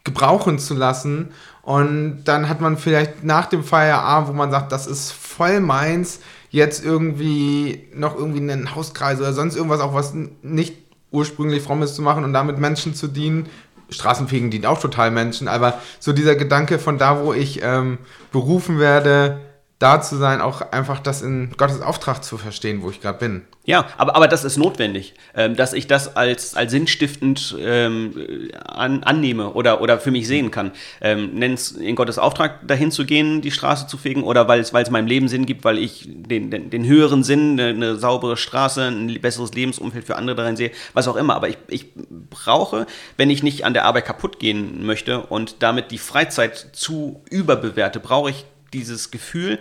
gebrauchen 0.03 0.59
zu 0.59 0.75
lassen 0.75 1.31
und 1.65 2.25
dann 2.25 2.47
hat 2.47 2.61
man 2.61 2.77
vielleicht 2.77 3.23
nach 3.23 3.47
dem 3.47 3.63
Feierabend, 3.63 4.29
wo 4.29 4.33
man 4.33 4.51
sagt, 4.51 4.71
das 4.71 4.85
ist 4.85 5.11
voll 5.11 5.59
meins, 5.59 6.19
jetzt 6.51 6.85
irgendwie 6.85 7.87
noch 7.91 8.15
irgendwie 8.15 8.39
einen 8.39 8.75
Hauskreis 8.75 9.19
oder 9.19 9.33
sonst 9.33 9.55
irgendwas, 9.55 9.81
auch 9.81 9.95
was 9.95 10.13
nicht 10.43 10.75
ursprünglich 11.11 11.63
frommes 11.63 11.95
zu 11.95 12.03
machen 12.03 12.23
und 12.23 12.33
damit 12.33 12.59
Menschen 12.59 12.93
zu 12.93 13.07
dienen. 13.07 13.47
Straßenfegen 13.89 14.51
dient 14.51 14.67
auch 14.67 14.79
total 14.79 15.09
Menschen, 15.09 15.47
aber 15.47 15.79
so 15.99 16.13
dieser 16.13 16.35
Gedanke 16.35 16.77
von 16.77 16.99
da, 16.99 17.23
wo 17.23 17.33
ich 17.33 17.61
ähm, 17.63 17.97
berufen 18.31 18.77
werde, 18.79 19.39
da 19.79 20.01
zu 20.01 20.15
sein, 20.15 20.39
auch 20.39 20.61
einfach 20.71 20.99
das 20.99 21.21
in 21.21 21.51
Gottes 21.57 21.81
Auftrag 21.81 22.23
zu 22.23 22.37
verstehen, 22.37 22.81
wo 22.81 22.89
ich 22.89 23.01
gerade 23.01 23.19
bin. 23.19 23.41
Ja, 23.65 23.87
aber, 23.97 24.15
aber 24.15 24.27
das 24.27 24.45
ist 24.45 24.57
notwendig, 24.57 25.15
ähm, 25.35 25.55
dass 25.55 25.73
ich 25.73 25.87
das 25.87 26.15
als, 26.15 26.55
als 26.55 26.71
sinnstiftend 26.71 27.55
ähm, 27.59 28.49
an, 28.63 29.03
annehme 29.03 29.51
oder, 29.51 29.81
oder 29.81 29.99
für 29.99 30.11
mich 30.11 30.27
sehen 30.27 30.51
kann. 30.51 30.71
Ähm, 31.01 31.41
es 31.41 31.71
in 31.71 31.95
Gottes 31.95 32.19
Auftrag, 32.19 32.65
dahin 32.67 32.91
zu 32.91 33.05
gehen, 33.05 33.41
die 33.41 33.51
Straße 33.51 33.87
zu 33.87 33.97
fegen, 33.97 34.23
oder 34.23 34.47
weil 34.47 34.59
es, 34.59 34.71
weil 34.71 34.83
es 34.83 34.91
meinem 34.91 35.07
Leben 35.07 35.27
Sinn 35.27 35.45
gibt, 35.45 35.65
weil 35.65 35.79
ich 35.79 36.07
den, 36.07 36.51
den, 36.51 36.69
den 36.69 36.85
höheren 36.85 37.23
Sinn, 37.23 37.59
eine, 37.59 37.69
eine, 37.69 37.95
saubere 37.97 38.37
Straße, 38.37 38.83
ein 38.83 39.19
besseres 39.19 39.53
Lebensumfeld 39.53 40.05
für 40.05 40.15
andere 40.15 40.37
darin 40.37 40.55
sehe, 40.55 40.71
was 40.93 41.07
auch 41.07 41.15
immer. 41.15 41.35
Aber 41.35 41.49
ich, 41.49 41.57
ich 41.67 41.87
brauche, 42.29 42.85
wenn 43.17 43.29
ich 43.29 43.43
nicht 43.43 43.65
an 43.65 43.73
der 43.73 43.85
Arbeit 43.85 44.05
kaputt 44.05 44.39
gehen 44.39 44.85
möchte 44.85 45.21
und 45.21 45.63
damit 45.63 45.91
die 45.91 45.97
Freizeit 45.97 46.55
zu 46.73 47.23
überbewerte, 47.29 47.99
brauche 47.99 48.29
ich 48.29 48.45
dieses 48.75 49.11
Gefühl, 49.11 49.59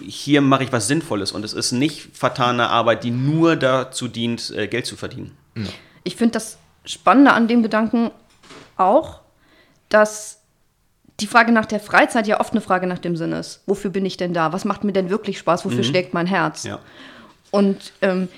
hier 0.00 0.40
mache 0.40 0.64
ich 0.64 0.72
was 0.72 0.86
Sinnvolles 0.86 1.32
und 1.32 1.44
es 1.44 1.52
ist 1.52 1.72
nicht 1.72 2.16
vertane 2.16 2.68
Arbeit, 2.68 3.04
die 3.04 3.10
nur 3.10 3.56
dazu 3.56 4.08
dient, 4.08 4.50
äh, 4.50 4.68
Geld 4.68 4.86
zu 4.86 4.96
verdienen. 4.96 5.36
Ich 6.04 6.16
finde 6.16 6.32
das 6.32 6.58
Spannende 6.84 7.32
an 7.32 7.48
dem 7.48 7.62
Gedanken 7.62 8.10
auch, 8.76 9.20
dass 9.88 10.40
die 11.20 11.26
Frage 11.26 11.52
nach 11.52 11.66
der 11.66 11.80
Freizeit 11.80 12.26
ja 12.26 12.40
oft 12.40 12.52
eine 12.52 12.60
Frage 12.60 12.86
nach 12.86 12.98
dem 12.98 13.16
Sinn 13.16 13.32
ist. 13.32 13.62
Wofür 13.66 13.90
bin 13.90 14.06
ich 14.06 14.16
denn 14.16 14.32
da? 14.32 14.52
Was 14.52 14.64
macht 14.64 14.84
mir 14.84 14.92
denn 14.92 15.10
wirklich 15.10 15.38
Spaß? 15.38 15.64
Wofür 15.64 15.78
mhm. 15.78 15.84
schlägt 15.84 16.14
mein 16.14 16.26
Herz? 16.26 16.64
Ja. 16.64 16.78
Und 17.50 17.92
ähm, 18.02 18.28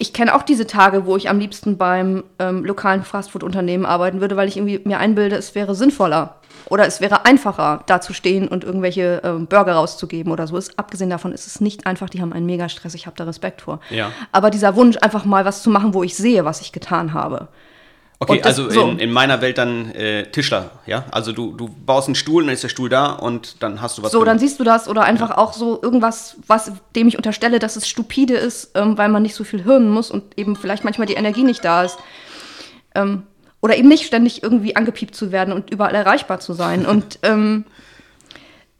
ich 0.00 0.14
kenne 0.14 0.34
auch 0.34 0.42
diese 0.42 0.66
Tage, 0.66 1.04
wo 1.04 1.18
ich 1.18 1.28
am 1.28 1.38
liebsten 1.38 1.76
beim 1.76 2.24
ähm, 2.38 2.64
lokalen 2.64 3.04
Fastfood-Unternehmen 3.04 3.84
arbeiten 3.84 4.22
würde, 4.22 4.34
weil 4.34 4.48
ich 4.48 4.56
irgendwie 4.56 4.80
mir 4.84 4.98
einbilde, 4.98 5.36
es 5.36 5.54
wäre 5.54 5.74
sinnvoller 5.74 6.36
oder 6.70 6.86
es 6.86 7.02
wäre 7.02 7.26
einfacher, 7.26 7.82
da 7.86 8.00
zu 8.00 8.14
stehen 8.14 8.48
und 8.48 8.64
irgendwelche 8.64 9.20
ähm, 9.22 9.46
Burger 9.46 9.74
rauszugeben 9.74 10.32
oder 10.32 10.46
so. 10.46 10.56
Ist, 10.56 10.78
abgesehen 10.78 11.10
davon 11.10 11.32
ist 11.32 11.46
es 11.46 11.60
nicht 11.60 11.86
einfach, 11.86 12.08
die 12.08 12.22
haben 12.22 12.32
einen 12.32 12.46
Megastress, 12.46 12.94
ich 12.94 13.04
habe 13.04 13.16
da 13.16 13.24
Respekt 13.24 13.60
vor. 13.60 13.80
Ja. 13.90 14.10
Aber 14.32 14.48
dieser 14.48 14.74
Wunsch, 14.74 14.96
einfach 15.02 15.26
mal 15.26 15.44
was 15.44 15.62
zu 15.62 15.68
machen, 15.68 15.92
wo 15.92 16.02
ich 16.02 16.16
sehe, 16.16 16.46
was 16.46 16.62
ich 16.62 16.72
getan 16.72 17.12
habe. 17.12 17.48
Okay, 18.22 18.36
das- 18.38 18.58
also 18.58 18.68
so. 18.70 18.82
in, 18.90 18.98
in 18.98 19.12
meiner 19.12 19.40
Welt 19.40 19.56
dann 19.56 19.90
äh, 19.92 20.30
Tischler, 20.30 20.72
ja? 20.86 21.06
Also 21.10 21.32
du, 21.32 21.52
du 21.52 21.68
baust 21.68 22.06
einen 22.08 22.14
Stuhl, 22.16 22.44
dann 22.44 22.52
ist 22.52 22.62
der 22.62 22.68
Stuhl 22.68 22.90
da 22.90 23.12
und 23.12 23.62
dann 23.62 23.80
hast 23.80 23.96
du 23.96 24.02
was 24.02 24.12
So, 24.12 24.18
dann 24.18 24.36
gemacht. 24.36 24.40
siehst 24.40 24.60
du 24.60 24.64
das 24.64 24.88
oder 24.88 25.04
einfach 25.04 25.30
auch 25.38 25.54
so 25.54 25.80
irgendwas, 25.82 26.36
was 26.46 26.70
dem 26.94 27.08
ich 27.08 27.16
unterstelle, 27.16 27.58
dass 27.58 27.76
es 27.76 27.88
stupide 27.88 28.34
ist, 28.34 28.72
ähm, 28.74 28.98
weil 28.98 29.08
man 29.08 29.22
nicht 29.22 29.34
so 29.34 29.42
viel 29.42 29.62
hirnen 29.64 29.88
muss 29.90 30.10
und 30.10 30.38
eben 30.38 30.54
vielleicht 30.54 30.84
manchmal 30.84 31.06
die 31.06 31.14
Energie 31.14 31.44
nicht 31.44 31.64
da 31.64 31.82
ist. 31.84 31.96
Ähm, 32.94 33.22
oder 33.62 33.76
eben 33.76 33.88
nicht 33.88 34.06
ständig 34.06 34.42
irgendwie 34.42 34.76
angepiept 34.76 35.14
zu 35.14 35.32
werden 35.32 35.52
und 35.54 35.70
überall 35.70 35.94
erreichbar 35.94 36.40
zu 36.40 36.52
sein. 36.52 36.84
Und 36.84 37.18
ähm, 37.22 37.64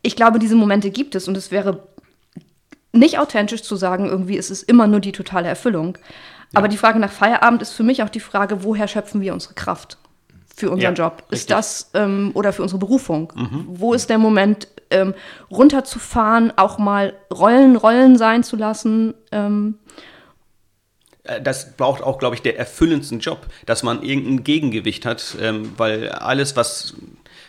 ich 0.03 0.17
glaube, 0.17 0.39
diese 0.39 0.55
Momente 0.55 0.91
gibt 0.91 1.15
es 1.15 1.29
und 1.29 1.37
es 1.39 1.51
wäre 1.51 1.83
nicht 2.93 3.19
authentisch 3.19 3.63
zu 3.63 3.77
sagen, 3.77 4.07
irgendwie 4.07 4.37
ist 4.37 4.51
es 4.51 4.63
immer 4.63 4.87
nur 4.87 5.01
die 5.01 5.13
totale 5.13 5.49
Erfüllung. 5.49 5.97
Aber 6.55 6.69
die 6.69 6.77
Frage 6.77 6.99
nach 6.99 7.13
Feierabend 7.13 7.63
ist 7.63 7.73
für 7.73 7.83
mich 7.85 8.03
auch 8.03 8.09
die 8.09 8.21
Frage, 8.21 8.65
woher 8.65 8.89
schöpfen 8.89 9.21
wir 9.21 9.33
unsere 9.33 9.55
Kraft 9.55 9.99
für 10.55 10.71
unseren 10.71 10.97
Ja, 10.97 11.05
Job? 11.05 11.23
Ist 11.29 11.33
richtig. 11.33 11.57
das 11.57 11.91
ähm, 11.95 12.33
oder 12.35 12.53
für 12.53 12.63
unsere 12.63 12.79
Berufung? 12.79 13.33
Wo 13.69 13.95
ist 13.95 14.11
der 14.11 14.19
Moment, 14.19 14.67
ähm, 14.91 15.15
runterzufahren, 15.51 16.53
auch 16.57 16.79
mal 16.79 17.15
Rollen 17.33 17.77
Rollen 17.77 18.19
sein 18.19 18.43
zu 18.43 18.57
lassen? 18.57 19.15
Ähm, 19.31 19.79
Äh, 21.23 21.41
Das 21.41 21.77
braucht 21.77 22.03
auch, 22.03 22.19
glaube 22.19 22.35
ich, 22.35 22.43
der 22.43 22.59
erfüllendsten 22.59 23.21
Job, 23.21 23.47
dass 23.67 23.83
man 23.83 24.03
irgendein 24.03 24.43
Gegengewicht 24.43 25.05
hat, 25.07 25.37
ähm, 25.41 25.73
weil 25.77 26.09
alles, 26.11 26.57
was, 26.57 26.95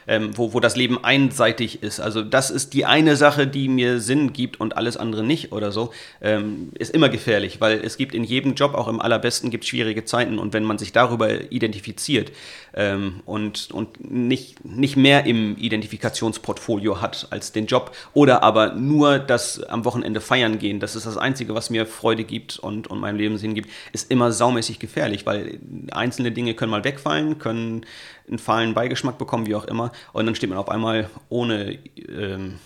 ähm, 0.08 0.38
wo, 0.38 0.54
wo 0.54 0.60
das 0.60 0.76
Leben 0.76 1.04
einseitig 1.04 1.84
ist, 1.84 2.00
also 2.00 2.22
das 2.22 2.50
ist 2.50 2.74
die 2.74 2.86
eine 2.86 3.16
Sache, 3.16 3.48
die 3.48 3.68
mir 3.68 4.00
Sinn 4.00 4.34
gibt 4.34 4.60
und 4.60 4.78
alles 4.78 4.98
andere 4.98 5.24
nicht 5.24 5.52
oder 5.52 5.72
so, 5.72 5.92
ähm, 6.22 6.72
ist 6.78 6.94
immer 6.94 7.10
gefährlich, 7.10 7.62
weil 7.62 7.80
es 7.84 7.98
gibt 7.98 8.14
in 8.14 8.24
jedem 8.24 8.56
Job, 8.56 8.74
auch 8.74 8.88
im 8.88 9.02
allerbesten, 9.02 9.50
gibt 9.50 9.66
schwierige 9.66 10.06
Zeiten. 10.06 10.40
Und 10.40 10.54
wenn 10.54 10.64
man 10.64 10.78
sich 10.78 10.92
darüber 10.92 11.52
identifiziert 11.52 12.32
ähm, 12.74 13.22
und, 13.26 13.72
und 13.72 14.12
nicht, 14.12 14.64
nicht 14.64 14.96
mehr 14.96 15.26
im 15.26 15.58
Identifikationsportfolio 15.58 17.02
hat 17.02 17.28
als 17.30 17.52
den 17.52 17.66
Job 17.66 17.96
oder 18.14 18.44
aber 18.44 18.74
nur 18.74 19.20
das 19.20 19.62
am 19.64 19.86
Wochenende 19.86 20.22
feiern 20.22 20.60
gehen, 20.60 20.80
das 20.80 20.96
ist 20.96 21.06
das 21.06 21.18
Einzige, 21.18 21.54
was 21.56 21.70
mir 21.70 21.86
Freude 21.86 22.24
gibt 22.24 22.60
und, 22.60 22.88
und 22.88 23.00
meinem 23.00 23.18
Leben 23.18 23.38
Sinn 23.38 23.56
gibt, 23.56 23.70
ist 23.92 24.12
immer 24.12 24.32
saumäßig 24.32 24.80
gefährlich, 24.80 25.26
weil 25.26 25.60
einzelne 25.92 26.32
Dinge 26.32 26.54
können 26.54 26.72
mal 26.72 26.84
wegfallen, 26.84 27.40
können 27.40 27.86
einen 28.28 28.40
fahlen 28.40 28.74
Beigeschmack 28.74 29.18
bekommen, 29.18 29.46
wie 29.46 29.56
auch 29.56 29.66
immer, 29.66 29.92
und 30.14 30.26
dann 30.26 30.36
steht 30.36 30.50
man 30.50 30.60
auf 30.60 30.70
einmal 30.70 31.10
ohne 31.30 31.78
ähm, 31.98 32.60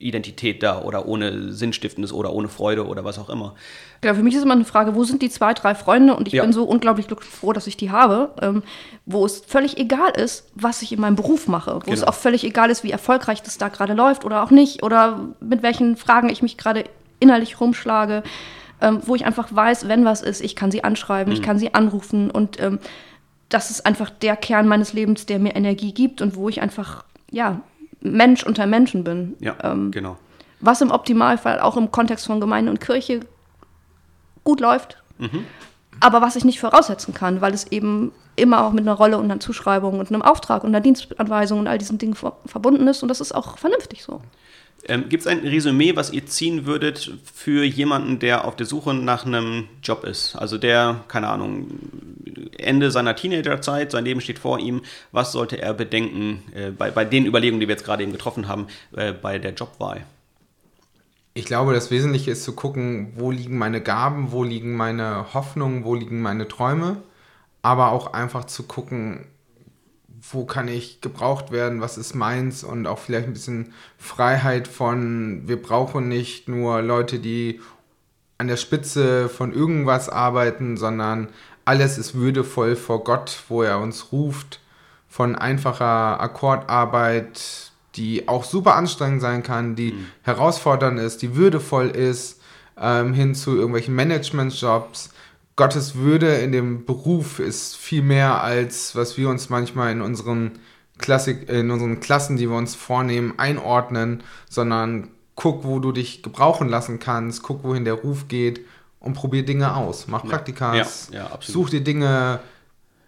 Identität 0.00 0.62
da 0.62 0.82
oder 0.82 1.06
ohne 1.06 1.52
Sinnstiftendes 1.52 2.12
oder 2.12 2.32
ohne 2.32 2.48
Freude 2.48 2.86
oder 2.86 3.04
was 3.04 3.18
auch 3.18 3.28
immer. 3.30 3.54
Ja, 4.02 4.14
für 4.14 4.22
mich 4.22 4.34
ist 4.34 4.42
immer 4.42 4.54
eine 4.54 4.64
Frage, 4.64 4.94
wo 4.94 5.04
sind 5.04 5.20
die 5.22 5.28
zwei, 5.30 5.52
drei 5.54 5.74
Freunde? 5.74 6.16
Und 6.16 6.26
ich 6.26 6.34
Ja. 6.34 6.42
bin 6.42 6.52
so 6.52 6.64
unglaublich 6.64 7.06
glücklich 7.06 7.30
froh, 7.30 7.52
dass 7.52 7.66
ich 7.66 7.76
die 7.76 7.90
habe, 7.90 8.30
ähm, 8.40 8.62
wo 9.06 9.24
es 9.26 9.40
völlig 9.46 9.76
egal 9.78 10.10
ist, 10.16 10.48
was 10.54 10.80
ich 10.82 10.92
in 10.92 11.00
meinem 11.00 11.16
Beruf 11.16 11.46
mache. 11.48 11.80
Wo 11.84 11.92
es 11.92 12.00
Genau. 12.00 12.10
auch 12.10 12.14
völlig 12.14 12.44
egal 12.44 12.70
ist, 12.70 12.82
wie 12.82 12.90
erfolgreich 12.90 13.42
das 13.42 13.58
da 13.58 13.68
gerade 13.68 13.92
läuft 13.94 14.24
oder 14.24 14.42
auch 14.42 14.50
nicht. 14.50 14.82
Oder 14.82 15.20
mit 15.40 15.62
welchen 15.62 15.96
Fragen 15.96 16.30
ich 16.30 16.42
mich 16.42 16.56
gerade 16.56 16.84
innerlich 17.20 17.60
rumschlage. 17.60 18.22
Ähm, 18.82 19.00
wo 19.04 19.14
ich 19.14 19.26
einfach 19.26 19.54
weiß, 19.54 19.88
wenn 19.88 20.06
was 20.06 20.22
ist, 20.22 20.40
ich 20.40 20.56
kann 20.56 20.70
sie 20.70 20.82
anschreiben, 20.82 21.30
Mhm. 21.34 21.38
ich 21.38 21.44
kann 21.44 21.58
sie 21.58 21.74
anrufen. 21.74 22.30
Und 22.30 22.58
ähm, 22.58 22.78
das 23.50 23.70
ist 23.70 23.84
einfach 23.84 24.08
der 24.08 24.36
Kern 24.36 24.66
meines 24.66 24.94
Lebens, 24.94 25.26
der 25.26 25.38
mir 25.38 25.54
Energie 25.54 25.92
gibt 25.92 26.22
und 26.22 26.34
wo 26.34 26.48
ich 26.48 26.62
einfach, 26.62 27.04
ja, 27.30 27.60
Mensch 28.00 28.42
unter 28.44 28.66
Menschen 28.66 29.04
bin. 29.04 29.36
Ja, 29.40 29.56
Ähm, 29.62 29.90
genau. 29.90 30.16
was 30.60 30.80
im 30.80 30.90
Optimalfall 30.90 31.60
auch 31.60 31.76
im 31.76 31.90
Kontext 31.90 32.26
von 32.26 32.40
Gemeinde 32.40 32.70
und 32.70 32.80
Kirche 32.80 33.20
gut 34.44 34.60
läuft, 34.60 34.96
aber 36.00 36.22
was 36.22 36.36
ich 36.36 36.44
nicht 36.44 36.60
voraussetzen 36.60 37.12
kann, 37.14 37.40
weil 37.40 37.52
es 37.52 37.66
eben 37.72 38.12
immer 38.36 38.64
auch 38.64 38.72
mit 38.72 38.82
einer 38.82 38.94
Rolle 38.94 39.18
und 39.18 39.24
einer 39.24 39.40
Zuschreibung 39.40 39.98
und 39.98 40.08
einem 40.08 40.22
Auftrag 40.22 40.64
und 40.64 40.70
einer 40.70 40.80
Dienstanweisung 40.80 41.58
und 41.60 41.66
all 41.66 41.76
diesen 41.78 41.98
Dingen 41.98 42.14
ver 42.14 42.36
verbunden 42.46 42.86
ist 42.88 43.02
und 43.02 43.08
das 43.08 43.20
ist 43.20 43.32
auch 43.34 43.58
vernünftig 43.58 44.02
so. 44.02 44.22
Ähm, 44.88 45.10
Gibt 45.10 45.22
es 45.22 45.26
ein 45.26 45.40
Resümee, 45.40 45.94
was 45.94 46.10
ihr 46.10 46.24
ziehen 46.24 46.64
würdet 46.64 47.12
für 47.34 47.64
jemanden, 47.64 48.18
der 48.18 48.46
auf 48.46 48.56
der 48.56 48.64
Suche 48.64 48.94
nach 48.94 49.26
einem 49.26 49.68
Job 49.82 50.04
ist? 50.04 50.36
Also 50.36 50.56
der, 50.56 51.00
keine 51.08 51.28
Ahnung, 51.28 51.66
Ende 52.60 52.90
seiner 52.90 53.16
Teenagerzeit, 53.16 53.90
sein 53.90 54.04
Leben 54.04 54.20
steht 54.20 54.38
vor 54.38 54.58
ihm. 54.58 54.82
Was 55.12 55.32
sollte 55.32 55.60
er 55.60 55.74
bedenken 55.74 56.42
äh, 56.54 56.70
bei, 56.70 56.90
bei 56.90 57.04
den 57.04 57.26
Überlegungen, 57.26 57.60
die 57.60 57.68
wir 57.68 57.74
jetzt 57.74 57.84
gerade 57.84 58.02
eben 58.02 58.12
getroffen 58.12 58.48
haben, 58.48 58.66
äh, 58.96 59.12
bei 59.12 59.38
der 59.38 59.52
Jobwahl? 59.52 60.04
Ich 61.32 61.44
glaube, 61.44 61.72
das 61.72 61.90
Wesentliche 61.90 62.32
ist 62.32 62.42
zu 62.44 62.54
gucken, 62.54 63.12
wo 63.16 63.30
liegen 63.30 63.56
meine 63.56 63.80
Gaben, 63.80 64.32
wo 64.32 64.42
liegen 64.42 64.76
meine 64.76 65.32
Hoffnungen, 65.32 65.84
wo 65.84 65.94
liegen 65.94 66.20
meine 66.20 66.48
Träume, 66.48 66.96
aber 67.62 67.92
auch 67.92 68.12
einfach 68.12 68.44
zu 68.44 68.64
gucken, 68.64 69.26
wo 70.32 70.44
kann 70.44 70.68
ich 70.68 71.00
gebraucht 71.00 71.50
werden, 71.50 71.80
was 71.80 71.98
ist 71.98 72.14
meins 72.14 72.64
und 72.64 72.86
auch 72.86 72.98
vielleicht 72.98 73.26
ein 73.26 73.32
bisschen 73.32 73.72
Freiheit 73.96 74.68
von, 74.68 75.42
wir 75.46 75.60
brauchen 75.60 76.08
nicht 76.08 76.48
nur 76.48 76.82
Leute, 76.82 77.20
die 77.20 77.60
an 78.38 78.48
der 78.48 78.56
Spitze 78.56 79.28
von 79.28 79.52
irgendwas 79.52 80.08
arbeiten, 80.08 80.76
sondern 80.76 81.28
alles 81.70 81.98
ist 81.98 82.16
würdevoll 82.16 82.74
vor 82.74 83.04
Gott, 83.04 83.44
wo 83.48 83.62
er 83.62 83.78
uns 83.78 84.10
ruft, 84.10 84.58
von 85.08 85.36
einfacher 85.36 86.20
Akkordarbeit, 86.20 87.70
die 87.94 88.26
auch 88.26 88.42
super 88.42 88.74
anstrengend 88.74 89.20
sein 89.20 89.44
kann, 89.44 89.76
die 89.76 89.94
herausfordernd 90.22 90.98
ist, 90.98 91.22
die 91.22 91.36
würdevoll 91.36 91.90
ist, 91.90 92.40
ähm, 92.76 93.14
hin 93.14 93.36
zu 93.36 93.54
irgendwelchen 93.54 93.94
Managementjobs. 93.94 95.10
Gottes 95.54 95.94
Würde 95.94 96.38
in 96.38 96.50
dem 96.50 96.86
Beruf 96.86 97.38
ist 97.38 97.76
viel 97.76 98.02
mehr 98.02 98.42
als 98.42 98.96
was 98.96 99.16
wir 99.16 99.28
uns 99.28 99.48
manchmal 99.48 99.92
in 99.92 100.00
unseren 100.00 100.58
Klassik, 100.98 101.48
in 101.48 101.70
unseren 101.70 102.00
Klassen, 102.00 102.36
die 102.36 102.50
wir 102.50 102.56
uns 102.56 102.74
vornehmen, 102.74 103.34
einordnen, 103.36 104.24
sondern 104.48 105.10
guck, 105.36 105.62
wo 105.62 105.78
du 105.78 105.92
dich 105.92 106.24
gebrauchen 106.24 106.68
lassen 106.68 106.98
kannst, 106.98 107.44
guck, 107.44 107.62
wohin 107.62 107.84
der 107.84 107.94
Ruf 107.94 108.26
geht 108.26 108.60
und 109.00 109.14
probier 109.14 109.44
Dinge 109.44 109.74
aus. 109.74 110.06
Mach 110.08 110.24
Praktikas, 110.24 111.08
Ja, 111.12 111.20
ja, 111.30 111.38
such 111.40 111.70
dir 111.70 111.80
Dinge, 111.82 112.40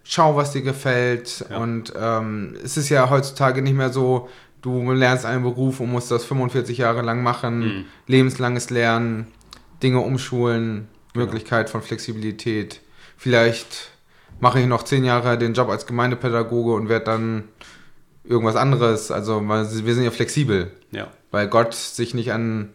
schau, 0.03 0.35
was 0.35 0.51
dir 0.51 0.61
gefällt. 0.61 1.45
Ja. 1.49 1.57
Und 1.57 1.93
ähm, 1.97 2.55
es 2.63 2.75
ist 2.77 2.89
ja 2.89 3.09
heutzutage 3.09 3.61
nicht 3.61 3.75
mehr 3.75 3.89
so, 3.91 4.27
du 4.61 4.91
lernst 4.91 5.25
einen 5.25 5.43
Beruf 5.43 5.79
und 5.79 5.91
musst 5.91 6.09
das 6.11 6.25
45 6.25 6.77
Jahre 6.79 7.01
lang 7.01 7.21
machen, 7.23 7.59
Mhm. 7.59 7.85
lebenslanges 8.07 8.69
Lernen, 8.69 9.27
Dinge 9.81 9.99
umschulen, 9.99 10.87
Genau. 11.13 11.25
Möglichkeit 11.25 11.69
von 11.69 11.81
Flexibilität. 11.81 12.81
Vielleicht 13.17 13.91
mache 14.39 14.59
ich 14.59 14.65
noch 14.65 14.83
zehn 14.83 15.05
Jahre 15.05 15.37
den 15.37 15.53
Job 15.53 15.69
als 15.69 15.85
Gemeindepädagoge 15.85 16.73
und 16.73 16.89
werde 16.89 17.05
dann 17.05 17.43
irgendwas 18.23 18.55
anderes. 18.55 19.11
Also 19.11 19.41
wir 19.47 19.93
sind 19.93 20.03
ja 20.03 20.11
flexibel, 20.11 20.71
Ja, 20.91 21.07
weil 21.31 21.47
Gott 21.47 21.73
sich 21.75 22.13
nicht 22.13 22.31
an 22.33 22.69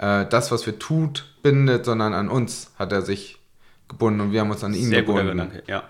äh, 0.00 0.26
das, 0.26 0.50
was 0.50 0.66
wir 0.66 0.78
tut, 0.78 1.26
bindet, 1.42 1.84
sondern 1.84 2.14
an 2.14 2.28
uns 2.28 2.72
hat 2.78 2.92
er 2.92 3.02
sich 3.02 3.38
gebunden 3.88 4.20
und 4.20 4.32
wir 4.32 4.40
haben 4.40 4.50
uns 4.50 4.64
an 4.64 4.72
ihn 4.72 4.88
sehr 4.88 5.02
guter 5.02 5.24
gebunden. 5.24 5.50
Gedanke. 5.50 5.70
Ja. 5.70 5.82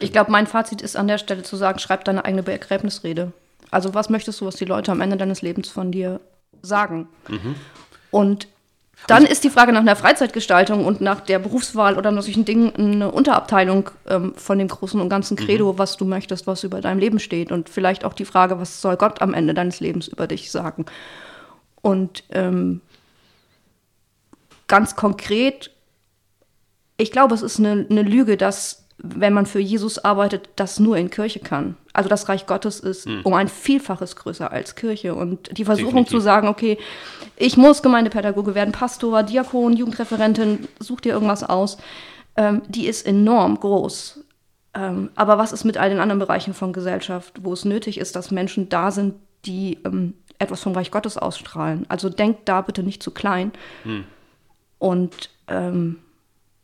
Ich 0.00 0.12
glaube, 0.12 0.30
mein 0.30 0.46
Fazit 0.46 0.82
ist 0.82 0.96
an 0.96 1.08
der 1.08 1.18
Stelle 1.18 1.42
zu 1.42 1.56
sagen, 1.56 1.78
schreib 1.78 2.04
deine 2.04 2.24
eigene 2.24 2.42
Begräbnisrede. 2.42 3.32
Also 3.70 3.94
was 3.94 4.10
möchtest 4.10 4.40
du, 4.40 4.46
was 4.46 4.56
die 4.56 4.64
Leute 4.64 4.92
am 4.92 5.00
Ende 5.00 5.16
deines 5.16 5.42
Lebens 5.42 5.68
von 5.68 5.92
dir 5.92 6.20
sagen? 6.62 7.08
Und 8.10 8.48
dann 9.06 9.24
ist 9.24 9.44
die 9.44 9.50
Frage 9.50 9.72
nach 9.72 9.80
einer 9.80 9.96
Freizeitgestaltung 9.96 10.84
und 10.84 11.00
nach 11.00 11.20
der 11.20 11.38
Berufswahl 11.38 11.96
oder 11.96 12.10
nach 12.10 12.22
solchen 12.22 12.44
Dingen 12.44 12.74
eine 12.76 13.10
Unterabteilung 13.10 13.90
ähm, 14.06 14.34
von 14.36 14.58
dem 14.58 14.68
großen 14.68 15.00
und 15.00 15.08
ganzen 15.08 15.36
Credo, 15.36 15.78
was 15.78 15.96
du 15.96 16.04
möchtest, 16.04 16.46
was 16.46 16.64
über 16.64 16.80
deinem 16.80 16.98
Leben 16.98 17.18
steht. 17.18 17.50
Und 17.52 17.70
vielleicht 17.70 18.04
auch 18.04 18.12
die 18.12 18.26
Frage, 18.26 18.58
was 18.60 18.82
soll 18.82 18.96
Gott 18.96 19.22
am 19.22 19.32
Ende 19.32 19.54
deines 19.54 19.80
Lebens 19.80 20.08
über 20.08 20.26
dich 20.26 20.50
sagen? 20.50 20.84
Und 21.80 22.24
ähm, 22.30 22.82
ganz 24.70 24.96
konkret, 24.96 25.72
ich 26.96 27.10
glaube, 27.12 27.34
es 27.34 27.42
ist 27.42 27.58
eine, 27.58 27.86
eine 27.90 28.02
Lüge, 28.02 28.36
dass, 28.36 28.86
wenn 28.98 29.32
man 29.32 29.44
für 29.44 29.58
Jesus 29.58 29.98
arbeitet, 29.98 30.48
das 30.56 30.78
nur 30.78 30.96
in 30.96 31.10
Kirche 31.10 31.40
kann. 31.40 31.76
Also 31.92 32.08
das 32.08 32.28
Reich 32.28 32.46
Gottes 32.46 32.78
ist 32.78 33.08
um 33.24 33.34
ein 33.34 33.48
Vielfaches 33.48 34.14
größer 34.16 34.50
als 34.50 34.76
Kirche. 34.76 35.14
Und 35.14 35.58
die 35.58 35.64
Versuchung 35.64 36.04
Definitiv. 36.04 36.12
zu 36.12 36.20
sagen, 36.20 36.48
okay, 36.48 36.78
ich 37.36 37.56
muss 37.56 37.82
Gemeindepädagoge 37.82 38.54
werden, 38.54 38.72
Pastor, 38.72 39.24
Diakon, 39.24 39.74
Jugendreferentin, 39.76 40.68
such 40.78 41.00
dir 41.00 41.14
irgendwas 41.14 41.42
aus, 41.42 41.78
ähm, 42.36 42.62
die 42.68 42.86
ist 42.86 43.06
enorm 43.06 43.58
groß. 43.58 44.22
Ähm, 44.74 45.10
aber 45.16 45.36
was 45.36 45.52
ist 45.52 45.64
mit 45.64 45.78
all 45.78 45.90
den 45.90 45.98
anderen 45.98 46.20
Bereichen 46.20 46.54
von 46.54 46.72
Gesellschaft, 46.72 47.40
wo 47.42 47.52
es 47.54 47.64
nötig 47.64 47.98
ist, 47.98 48.14
dass 48.14 48.30
Menschen 48.30 48.68
da 48.68 48.92
sind, 48.92 49.14
die 49.46 49.78
ähm, 49.84 50.14
etwas 50.38 50.62
vom 50.62 50.74
Reich 50.74 50.92
Gottes 50.92 51.18
ausstrahlen? 51.18 51.86
Also 51.88 52.08
denkt 52.08 52.48
da 52.48 52.60
bitte 52.60 52.84
nicht 52.84 53.02
zu 53.02 53.10
klein. 53.10 53.50
Und 54.80 55.30
ähm, 55.46 55.98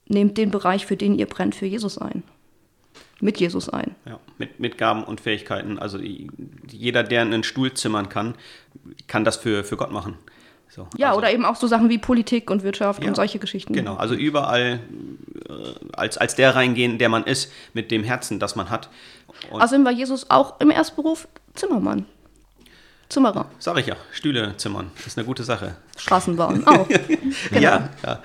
nehmt 0.08 0.36
den 0.36 0.50
Bereich, 0.50 0.86
für 0.86 0.96
den 0.96 1.16
ihr 1.16 1.26
brennt, 1.26 1.54
für 1.54 1.66
Jesus 1.66 1.98
ein. 1.98 2.24
Mit 3.20 3.38
Jesus 3.38 3.68
ein. 3.68 3.94
Ja, 4.04 4.18
mit, 4.38 4.58
mit 4.58 4.78
Gaben 4.78 5.04
und 5.04 5.20
Fähigkeiten. 5.20 5.78
Also 5.78 5.98
jeder, 5.98 7.02
der 7.02 7.22
einen 7.22 7.44
Stuhl 7.44 7.72
zimmern 7.72 8.08
kann, 8.08 8.34
kann 9.06 9.24
das 9.24 9.36
für, 9.36 9.62
für 9.62 9.76
Gott 9.76 9.92
machen. 9.92 10.16
So, 10.68 10.88
Ja, 10.96 11.08
also, 11.08 11.18
oder 11.18 11.32
eben 11.32 11.44
auch 11.44 11.56
so 11.56 11.66
Sachen 11.66 11.88
wie 11.88 11.98
Politik 11.98 12.50
und 12.50 12.62
Wirtschaft 12.62 13.02
Ja, 13.02 13.08
und 13.08 13.14
solche 13.14 13.38
Geschichten. 13.38 13.72
Genau, 13.72 13.96
also 13.96 14.14
überall 14.14 14.80
äh, 15.48 15.52
als, 15.92 16.18
als 16.18 16.34
der 16.34 16.54
reingehen, 16.54 16.98
der 16.98 17.08
man 17.08 17.24
ist, 17.24 17.52
mit 17.72 17.90
dem 17.90 18.02
Herzen, 18.02 18.38
das 18.40 18.56
man 18.56 18.68
hat. 18.68 18.90
Und 19.50 19.62
Außerdem 19.62 19.84
war 19.84 19.92
Jesus 19.92 20.28
auch 20.30 20.60
im 20.60 20.70
Erstberuf 20.70 21.28
Zimmermann. 21.54 22.06
Zimmerer. 23.08 23.46
sag 23.58 23.78
ich 23.78 23.86
ja, 23.86 23.96
Stühle 24.12 24.56
zimmern, 24.56 24.90
das 24.96 25.06
ist 25.08 25.18
eine 25.18 25.26
gute 25.26 25.44
Sache. 25.44 25.76
Straßen 25.96 26.36
bauen. 26.36 26.66
Auch. 26.66 26.88
Genau. 26.88 27.60
Ja, 27.60 27.88
ja. 28.04 28.22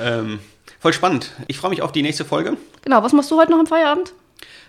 Ähm, 0.00 0.38
voll 0.78 0.92
spannend. 0.92 1.32
Ich 1.48 1.58
freue 1.58 1.70
mich 1.70 1.82
auf 1.82 1.92
die 1.92 2.02
nächste 2.02 2.24
Folge. 2.24 2.56
Genau, 2.82 3.02
was 3.02 3.12
machst 3.12 3.30
du 3.30 3.38
heute 3.38 3.50
noch 3.50 3.58
am 3.58 3.66
Feierabend? 3.66 4.12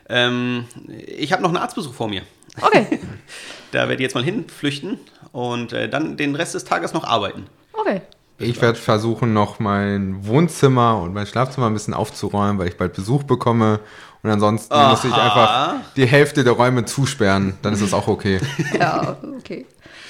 Ähm, 0.10 0.66
ich 1.08 1.32
habe 1.32 1.42
noch 1.44 1.50
einen 1.50 1.58
Arztbesuch 1.58 1.94
vor 1.94 2.08
mir. 2.10 2.24
Okay, 2.62 3.00
Da 3.72 3.82
werde 3.90 3.96
ich 3.96 4.02
jetzt 4.02 4.14
mal 4.16 4.24
hinflüchten 4.24 5.00
und 5.32 5.74
äh, 5.74 5.90
dann 5.90 6.18
den 6.18 6.36
Rest 6.36 6.54
des 6.56 6.64
Tages 6.66 6.94
noch 6.94 7.04
arbeiten. 7.04 7.48
okay. 7.74 8.02
Ich 8.40 8.62
werde 8.62 8.78
versuchen, 8.80 9.32
noch 9.34 9.60
mein 9.60 10.26
Wohnzimmer 10.28 11.00
und 11.00 11.14
mein 11.14 11.26
Schlafzimmer 11.28 11.68
ein 11.68 11.74
bisschen 11.74 11.94
aufzuräumen, 11.94 12.58
weil 12.58 12.68
ich 12.68 12.78
bald 12.78 12.94
Besuch 12.94 13.24
bekomme. 13.24 13.80
Und 14.24 14.30
ansonsten 14.30 14.74
muss 14.88 15.04
ich 15.04 15.14
einfach 15.14 15.76
die 15.98 16.06
Hälfte 16.06 16.44
der 16.46 16.54
Räume 16.54 16.86
zusperren. 16.86 17.58
Dann 17.62 17.74
ist 17.74 17.82
es 17.82 17.94
auch 17.94 18.08
okay. 18.08 18.40
Ja, 18.80 19.18
okay. 19.38 19.66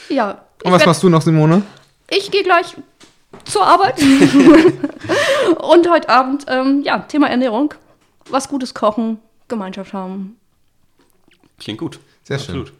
Ja, 0.10 0.44
Und 0.64 0.72
was 0.72 0.82
werd- 0.82 0.88
machst 0.88 1.04
du 1.04 1.10
noch, 1.10 1.22
Simone? 1.22 1.64
ich 2.10 2.30
gehe 2.30 2.44
gleich 2.44 2.76
zur 3.46 3.66
Arbeit. 3.66 4.00
und 5.62 5.90
heute 5.90 6.10
Abend, 6.10 6.46
ähm, 6.48 6.82
ja, 6.84 7.00
Thema 7.00 7.28
Ernährung. 7.30 7.74
Was 8.30 8.48
Gutes 8.48 8.74
kochen, 8.76 9.20
Gemeinschaft 9.48 9.94
haben. 9.94 10.38
Klingt 11.60 11.80
gut. 11.80 12.00
Sehr 12.24 12.38
schön. 12.38 12.60
Absolut. 12.62 12.74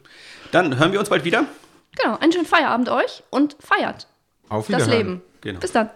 Dann 0.52 0.78
hören 0.78 0.92
wir 0.92 1.00
uns 1.00 1.08
bald 1.08 1.24
wieder. 1.24 1.44
Genau, 2.00 2.16
einen 2.18 2.32
schönen 2.32 2.46
Feierabend 2.46 2.88
euch 2.88 3.22
und 3.30 3.56
feiert 3.60 4.06
Auf 4.48 4.68
das. 4.68 4.86
Leben. 4.86 5.20
Genau. 5.40 5.58
Bis 5.60 5.72
dann. 5.72 5.90